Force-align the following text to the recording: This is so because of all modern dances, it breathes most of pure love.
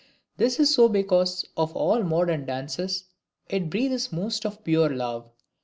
This 0.37 0.59
is 0.59 0.73
so 0.73 0.89
because 0.89 1.45
of 1.55 1.75
all 1.75 2.01
modern 2.01 2.47
dances, 2.47 3.03
it 3.49 3.69
breathes 3.69 4.11
most 4.11 4.47
of 4.47 4.63
pure 4.63 4.89
love. 4.89 5.29